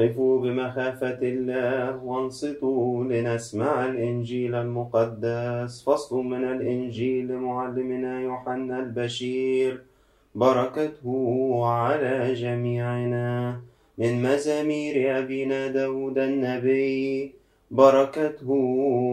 [0.00, 5.82] قفوا بمخافة الله وانصتوا لنسمع الإنجيل المقدس.
[5.86, 9.82] فصل من الإنجيل لمعلمنا يوحنا البشير.
[10.34, 11.16] بركته
[11.66, 13.60] على جميعنا.
[13.98, 17.32] من مزامير أبينا داود النبي.
[17.70, 18.52] بركته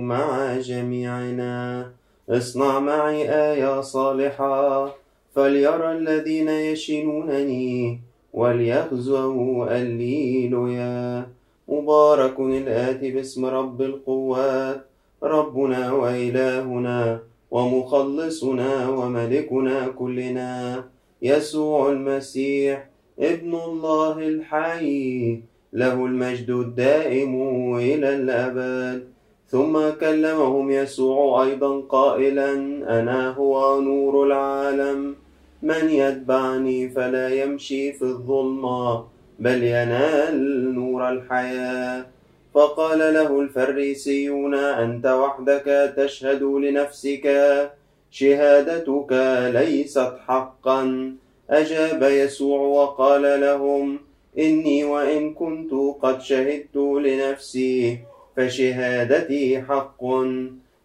[0.00, 1.90] مع جميعنا.
[2.28, 4.94] اصنع معي آية صالحة.
[5.34, 8.00] فليرى الذين يشنونني
[8.34, 11.26] وليغزوا الليلويا
[11.68, 14.80] مبارك الآتي باسم رب القوات
[15.22, 17.18] ربنا وإلهنا
[17.50, 20.84] ومخلصنا وملكنا كلنا.
[21.22, 22.86] يسوع المسيح
[23.18, 25.40] ابن الله الحي
[25.72, 27.32] له المجد الدائم
[27.76, 28.98] إلى الأبد.
[29.48, 32.52] ثم كلمهم يسوع أيضا قائلا
[32.98, 35.14] أنا هو نور العالم.
[35.64, 39.04] من يتبعني فلا يمشي في الظلمة
[39.38, 42.06] بل ينال نور الحياة.
[42.54, 47.26] فقال له الفريسيون أنت وحدك تشهد لنفسك
[48.10, 49.12] شهادتك
[49.54, 51.12] ليست حقا.
[51.50, 53.98] أجاب يسوع وقال لهم
[54.38, 55.72] إني وإن كنت
[56.02, 57.98] قد شهدت لنفسي
[58.36, 60.04] فشهادتي حق.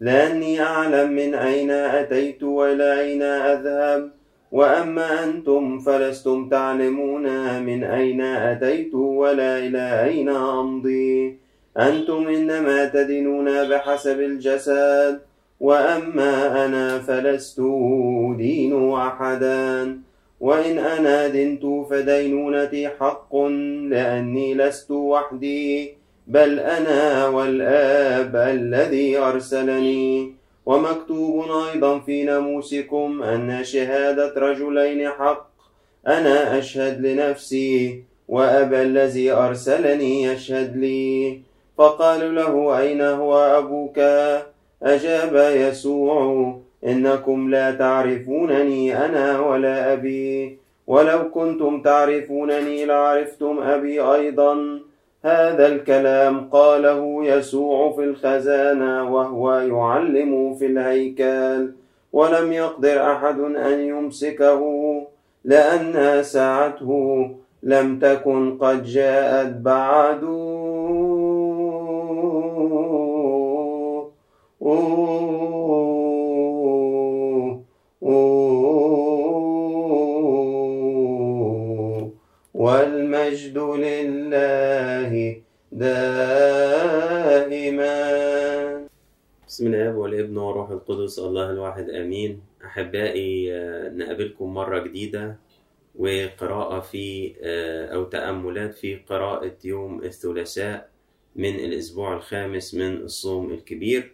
[0.00, 4.23] لأني أعلم من أين أتيت وإلى أين أذهب.
[4.54, 7.26] وأما أنتم فلستم تعلمون
[7.62, 11.38] من أين أتيت ولا إلى أين أمضي.
[11.78, 15.20] أنتم إنما تدينون بحسب الجسد
[15.60, 17.60] وأما أنا فلست
[18.38, 19.98] دين أحدا.
[20.40, 23.36] وإن أنا دنت فدينونتي حق
[23.90, 25.94] لأني لست وحدي
[26.26, 30.43] بل أنا والآب الذي أرسلني.
[30.66, 35.46] ومكتوب أيضا في ناموسكم أن شهادة رجلين حق.
[36.06, 41.40] أنا أشهد لنفسي وأبا الذي أرسلني يشهد لي.
[41.78, 43.98] فقالوا له أين هو أبوك؟
[44.82, 50.58] أجاب يسوع إنكم لا تعرفونني أنا ولا أبي.
[50.86, 54.80] ولو كنتم تعرفونني لعرفتم أبي أيضا.
[55.24, 61.72] هذا الكلام قاله يسوع في الخزانة وهو يعلم في الهيكل.
[62.12, 64.62] ولم يقدر أحد أن يمسكه
[65.44, 67.30] لأن ساعته
[67.62, 70.24] لم تكن قد جاءت بعد.
[83.34, 85.10] والمجد لله
[85.74, 86.86] دائما.
[89.48, 92.40] بسم الله والابن والروح القدس الله الواحد آمين.
[92.64, 93.50] أحبائي
[93.98, 95.36] نقابلكم مرة جديدة
[95.98, 97.34] وقراءة في
[97.94, 100.88] أو تأملات في قراءة يوم الثلاثاء
[101.36, 104.12] من الأسبوع الخامس من الصوم الكبير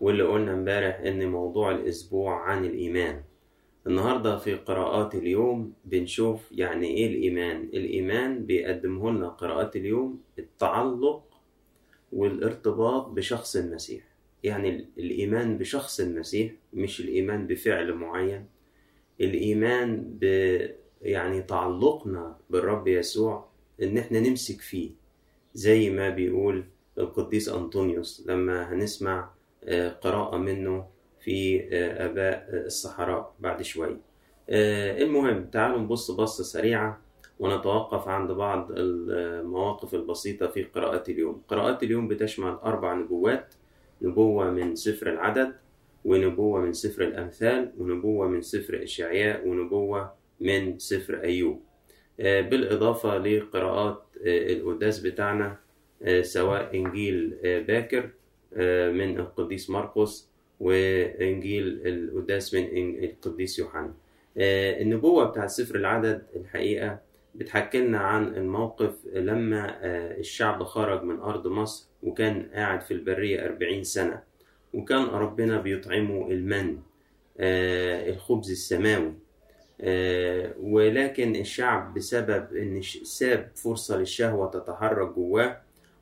[0.00, 3.22] واللي قلنا امبارح إن موضوع الأسبوع عن الإيمان.
[3.86, 11.24] النهاردة في قراءات اليوم بنشوف يعني إيه الإيمان؟ الإيمان بيقدمه لنا قراءات اليوم التعلق
[12.12, 14.02] والارتباط بشخص المسيح.
[14.44, 18.46] يعني الإيمان بشخص المسيح مش الإيمان بفعل معين.
[19.20, 20.24] الإيمان ب
[21.02, 23.48] يعني تعلقنا بالرب يسوع
[23.82, 24.90] إن إحنا نمسك فيه.
[25.54, 26.64] زي ما بيقول
[26.98, 29.30] القديس أنطونيوس لما هنسمع
[30.00, 30.86] قراءة منه
[31.20, 34.00] في آباء الصحراء بعد شوية
[34.50, 37.00] المهم تعالوا نبص بصة سريعة
[37.38, 41.42] ونتوقف عند بعض المواقف البسيطة في قراءة اليوم.
[41.48, 43.54] قراءة اليوم بتشمل أربع نبوات
[44.02, 45.52] نبوة من سفر العدد
[46.04, 51.60] ونبوة من سفر الأمثال ونبوة من سفر إشعياء ونبوة من سفر أيوب.
[52.18, 55.56] بالإضافة لقراءات القداس بتاعنا
[56.22, 58.10] سواء إنجيل باكر
[58.92, 60.28] من القديس مرقس
[60.60, 62.64] وإنجيل القداس من
[63.04, 63.94] القديس يوحنا.
[64.36, 66.98] النبوة بتاعت سفر العدد الحقيقة
[67.34, 69.76] بتحكي لنا عن الموقف لما
[70.18, 74.22] الشعب خرج من أرض مصر وكان قاعد في البرية أربعين سنة
[74.74, 76.78] وكان ربنا بيطعمه المن
[77.40, 79.12] الخبز السماوي.
[80.60, 85.60] ولكن الشعب بسبب إن ساب فرصة للشهوة تتحرك جواه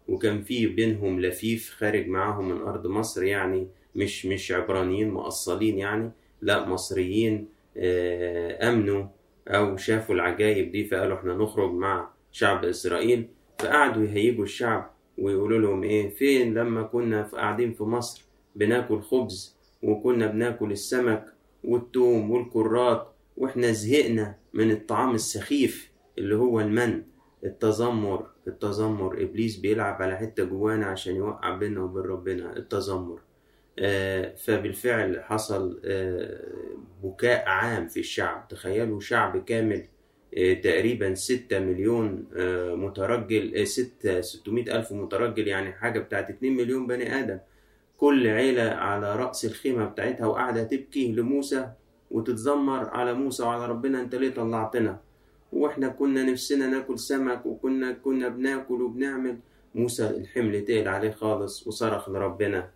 [0.08, 3.66] وكان في بينهم لفيف خارج معاهم من أرض مصر يعني
[3.96, 6.10] مش مش عبرانيين مؤصلين يعني
[6.43, 7.48] لا مصريين
[8.62, 9.04] آمنوا
[9.48, 13.28] أو شافوا العجائب دي فقالوا إحنا نخرج مع شعب إسرائيل.
[13.58, 18.25] فقعدوا يهيجوا الشعب ويقولوا لهم إيه فين لما كنا قاعدين في مصر
[18.56, 21.25] بناكل خبز وكنا بناكل السمك
[21.64, 27.02] والثوم والكرات وإحنا زهقنا من الطعام السخيف اللي هو المن.
[27.44, 32.56] التذمر التذمر إبليس بيلعب على حتة جوانا عشان يوقع بيننا وبين ربنا.
[32.56, 33.19] التذمر.
[33.19, 33.25] آه،
[34.37, 36.44] فبالفعل حصل آه،
[37.02, 38.49] بكاء عام في الشعب.
[38.49, 39.84] تخيلوا شعب كامل
[40.38, 46.56] آه، تقريبا ستة مليون آه، مترجل آه، ستة ستمائة ألف مترجل يعني حاجة بتاعت اتنين
[46.56, 47.38] مليون بني آدم.
[47.99, 51.69] كل عيلة على رأس الخيمة بتاعتها وقاعدة تبكي لموسى
[52.11, 55.00] وتتذمر على موسى وعلى ربنا أنت ليه طلعتنا؟
[55.52, 59.38] وإحنا كنا نفسنا ناكل سمك وكنا كنا بناكل وبنعمل.
[59.75, 62.58] موسى الحمل تقل عليه خالص وصرخ لربنا.
[62.58, 62.70] آه،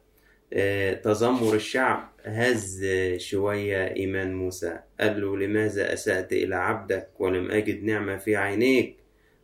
[1.03, 2.11] تذمر الشعب.
[2.25, 2.87] هز
[3.17, 4.79] شوية إيمان موسى.
[5.01, 8.97] قال له لماذا أسأت إلى عبدك ولم أجد نعمة في عينيك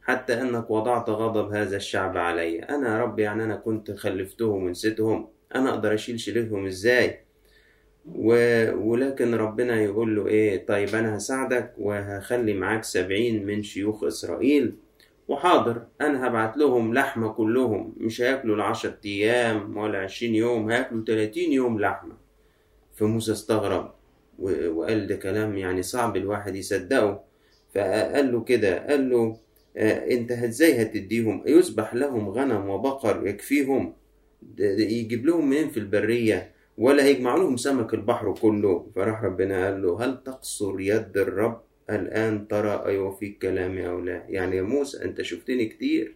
[0.03, 5.29] حتى أنك وضعت غضب هذا الشعب علي؟ أنا يا رب يعني أنا كنت خلفتهم ونسيتهم.
[5.55, 7.21] أنا أقدر أشيل شيلتهم إزاي؟
[8.15, 8.33] و...
[8.75, 14.77] ولكن ربنا يقول له إيه طيب أنا هساعدك وهخلي معاك سبعين من شيوخ إسرائيل
[15.29, 21.53] وحاضر أنا هبعت لهم لحمة كلهم مش هياكلوا العشر أيام ولا عشرين يوم هياكلوا تلاتين
[21.53, 22.15] يوم لحمة.
[22.95, 23.95] فموسى استغرب
[24.39, 27.21] وقال ده كلام يعني صعب الواحد يصدقه.
[27.75, 29.37] فقال له كده قال له
[29.77, 33.95] آه، أنت إزاي هتديهم؟ يذبح لهم غنم وبقر يكفيهم.
[34.59, 38.87] يجيب لهم منين في البرية؟ ولا هيجمع لهم سمك البحر كله.
[38.95, 41.61] فراح ربنا قال له هل تقصر يد الرب؟
[41.91, 46.15] الآن ترى أيوفيك كلامي أو لا يعني يا موسى أنت شفتني كتير.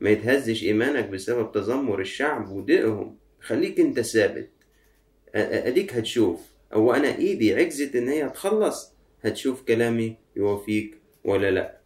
[0.00, 3.16] ما يتهزش إيمانك بسبب تذمر الشعب ودقهم.
[3.40, 4.48] خليك أنت ثابت.
[5.34, 6.40] أديك هتشوف.
[6.74, 8.92] أو أنا إيدي عجزت إن هي تخلص؟
[9.22, 11.78] هتشوف كلامي يوفيك ولا لأ؟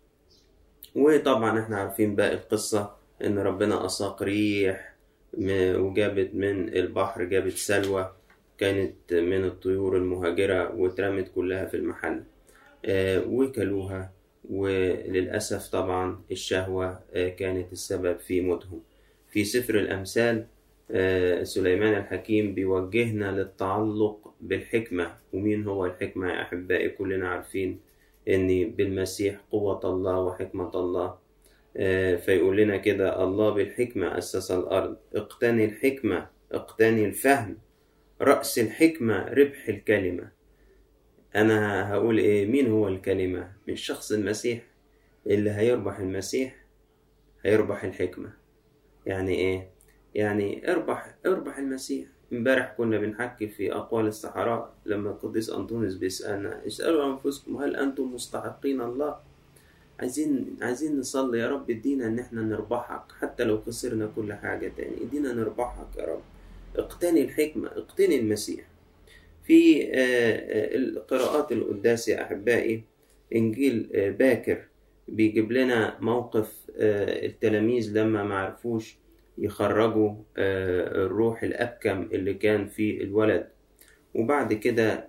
[0.94, 4.94] وطبعا إحنا عارفين باقي القصة إن ربنا أساق ريح
[5.76, 8.12] وجابت من البحر جابت سلوى
[8.58, 12.22] كانت من الطيور المهاجرة واترمت كلها في المحل.
[13.26, 14.12] وكلوها
[14.50, 18.80] وللأسف طبعا الشهوة آه، كانت السبب في موتهم.
[19.30, 20.46] في سفر الأمثال
[20.90, 27.80] آه، سليمان الحكيم بيوجهنا للتعلق بالحكمة ومين هو الحكمة يا أحبائي؟ كلنا عارفين
[28.28, 31.18] إن بالمسيح قوة الله وحكمة الله.
[31.76, 34.96] آه، فيقول لنا كده الله بالحكمة أسس الأرض.
[35.14, 37.56] اقتني الحكمة اقتني الفهم
[38.20, 40.37] رأس الحكمة ربح الكلمة.
[41.36, 44.62] أنا هقول إيه مين هو الكلمة؟ من شخص المسيح
[45.26, 46.56] اللي هيربح المسيح
[47.44, 48.32] هيربح الحكمة.
[49.06, 49.68] يعني إيه؟
[50.14, 52.06] يعني اربح اربح المسيح.
[52.32, 58.80] إمبارح كنا بنحكي في أقوال الصحراء لما القديس أنطونيوس بيسألنا اسألوا أنفسكم هل أنتم مستحقين
[58.80, 59.16] الله؟
[60.00, 65.02] عايزين عايزين نصلي يا رب ادينا إن إحنا نربحك حتى لو خسرنا كل حاجة تاني
[65.02, 66.20] ادينا نربحك يا رب.
[66.76, 68.64] اقتني الحكمة اقتني المسيح.
[69.48, 72.84] في آه، آه، القراءات القداس يا أحبائي
[73.34, 74.64] إنجيل آه، باكر
[75.08, 78.98] بيجيب لنا موقف التلاميذ لما معرفوش
[79.38, 83.48] يخرجوا الروح الأبكم اللي كان في الولد.
[84.14, 85.08] وبعد كده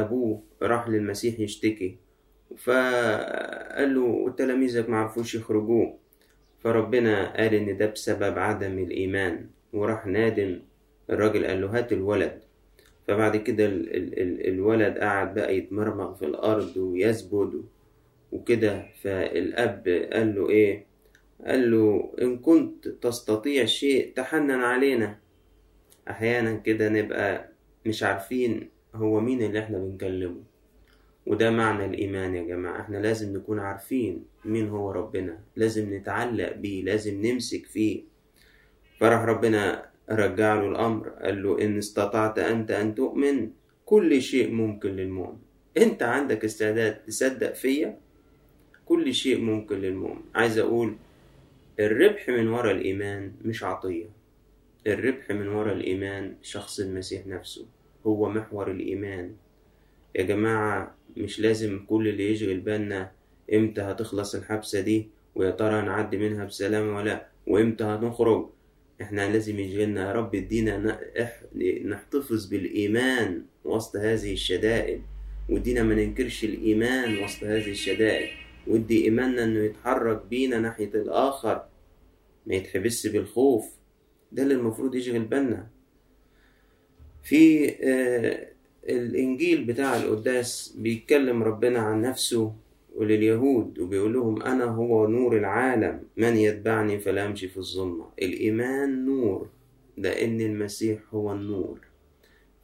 [0.00, 1.96] أبوه راح للمسيح يشتكي.
[2.56, 5.98] فقال له تلاميذك معرفوش يخرجوه.
[6.60, 9.46] فربنا قال إن ده بسبب عدم الإيمان.
[9.72, 10.60] وراح نادم
[11.10, 12.45] الراجل قال له هات الولد.
[13.08, 17.64] فبعد كده ال ال ال الولد قعد بقى يتمرمغ في الأرض ويسجد
[18.32, 18.86] وكده.
[19.02, 20.86] فالأب قال له إيه؟
[21.46, 25.18] قال له إن كنت تستطيع شيء تحنن علينا.
[26.10, 27.48] أحيانا كده نبقى
[27.86, 30.42] مش عارفين هو مين اللي إحنا بنكلمه.
[31.26, 32.80] وده معنى الإيمان يا جماعة.
[32.80, 35.38] إحنا لازم نكون عارفين مين هو ربنا.
[35.56, 36.82] لازم نتعلق بيه.
[36.84, 38.02] لازم نمسك فيه.
[39.00, 43.50] فراح ربنا رجع له الأمر قال له إن استطعت أنت أن تؤمن
[43.84, 45.38] كل شيء ممكن للمؤمن.
[45.76, 47.98] أنت عندك استعداد تصدق فيا؟
[48.86, 50.20] كل شيء ممكن للمؤمن.
[50.34, 50.94] عايز أقول
[51.80, 54.06] الربح من وراء الإيمان مش عطية.
[54.86, 57.66] الربح من وراء الإيمان شخص المسيح نفسه.
[58.06, 59.32] هو محور الإيمان.
[60.14, 63.10] يا جماعة مش لازم كل اللي يشغل بالنا
[63.52, 68.46] إمتى هتخلص الحبسة دي ويا ترى هنعدي منها بسلام ولا وإمتى هنخرج؟
[69.02, 70.98] إحنا لازم يشغلنا يا رب ادينا
[71.84, 75.02] نحتفظ بالإيمان وسط هذه الشدائد.
[75.48, 78.28] وادينا ما ننكرش الإيمان وسط هذه الشدائد.
[78.66, 81.64] وادي إيماننا إنه يتحرك بينا ناحية الآخر
[82.46, 83.64] ما يتحبس بالخوف.
[84.32, 85.66] ده اللي المفروض يشغل بالنا.
[87.22, 88.48] في آه،
[88.88, 92.52] الإنجيل بتاع القداس بيتكلم ربنا عن نفسه.
[92.96, 98.06] ولليهود وبيقول لهم أنا هو نور العالم من يتبعني فلا يمشي في الظلمة.
[98.22, 99.48] الإيمان نور
[99.96, 101.78] لأن المسيح هو النور.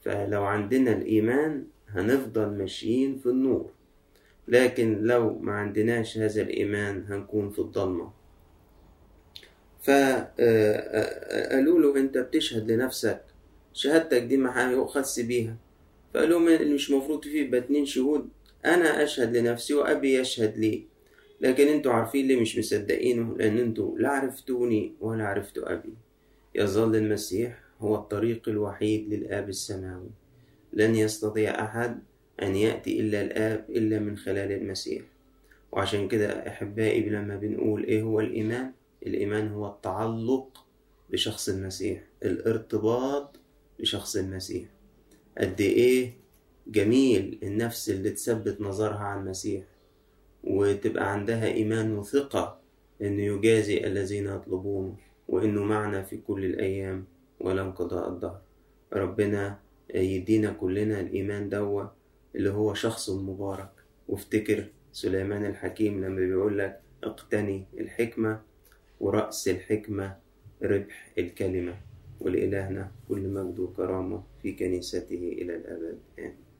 [0.00, 3.70] فلو عندنا الإيمان هنفضل ماشيين في النور.
[4.48, 8.10] لكن لو ما عندناش هذا الإيمان هنكون في الضلمة
[9.82, 13.24] فقالوا له أنت بتشهد لنفسك.
[13.72, 15.56] شهادتك دي ما هيؤخذ بيها.
[16.14, 16.40] فقالوا
[16.74, 18.28] مش مفروض فيه يبقى اتنين شهود.
[18.66, 20.84] أنا أشهد لنفسي وأبي يشهد لي.
[21.40, 25.94] لكن أنتوا عارفين ليه مش مصدقينه؟ لأن أنتوا لا عرفتوني ولا عرفتوا أبي.
[26.54, 30.10] يظل المسيح هو الطريق الوحيد للآب السماوي.
[30.72, 32.02] لن يستطيع أحد
[32.42, 35.02] أن يأتي إلا الآب إلا من خلال المسيح.
[35.72, 38.72] وعشان كده أحبائي لما بنقول إيه هو الإيمان؟
[39.06, 40.66] الإيمان هو التعلق
[41.10, 42.02] بشخص المسيح.
[42.22, 43.36] الارتباط
[43.78, 44.64] بشخص المسيح.
[45.38, 46.21] قد إيه
[46.66, 49.64] جميل النفس اللي تثبت نظرها على المسيح
[50.44, 52.58] وتبقى عندها إيمان وثقة
[53.02, 54.96] إنه يجازي الذين يطلبونه
[55.28, 57.04] وإنه معنا في كل الأيام
[57.40, 58.40] ولا انقضاء الدهر.
[58.92, 59.58] ربنا
[59.94, 61.84] يدينا كلنا الإيمان دوا
[62.36, 63.70] اللي هو شخص مبارك.
[64.08, 68.40] وافتكر سليمان الحكيم لما بيقول لك اقتني الحكمة
[69.00, 70.16] ورأس الحكمة
[70.62, 71.76] ربح الكلمة
[72.20, 75.98] ولإلهنا كل مجد وكرامة في كنيسته إلى الأبد.
[76.18, 76.51] آمين.